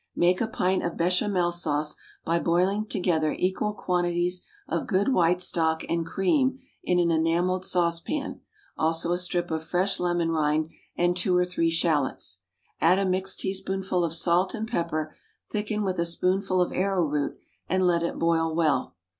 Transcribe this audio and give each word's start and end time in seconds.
Make 0.15 0.41
a 0.41 0.47
pint 0.47 0.83
of 0.83 0.93
Béchamel 0.93 1.53
sauce 1.53 1.95
by 2.25 2.39
boiling 2.39 2.87
together 2.87 3.33
equal 3.37 3.71
quantities 3.75 4.41
of 4.67 4.87
good 4.87 5.13
white 5.13 5.43
stock 5.43 5.83
and 5.87 6.07
cream 6.07 6.57
in 6.83 6.97
an 6.97 7.11
enamelled 7.11 7.65
saucepan, 7.65 8.41
also 8.75 9.11
a 9.11 9.19
strip 9.19 9.51
of 9.51 9.63
fresh 9.63 9.99
lemon 9.99 10.31
rind 10.31 10.71
and 10.95 11.15
two 11.15 11.37
or 11.37 11.45
three 11.45 11.69
shallots. 11.69 12.39
Add 12.79 12.97
a 12.97 13.05
mixed 13.05 13.41
teaspoonful 13.41 14.03
of 14.03 14.15
salt 14.15 14.55
and 14.55 14.67
pepper, 14.67 15.15
thicken 15.51 15.83
with 15.83 15.99
a 15.99 16.05
spoonful 16.07 16.61
of 16.61 16.73
arrowroot, 16.73 17.37
and 17.69 17.85
let 17.85 18.01
it 18.01 18.17
boil 18.17 18.55
well. 18.55 18.95